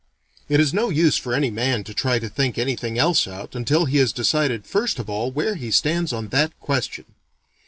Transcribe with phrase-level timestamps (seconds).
[0.49, 3.85] It is no use for any man to try to think anything else out until
[3.85, 7.05] he has decided first of all where he stands on that question.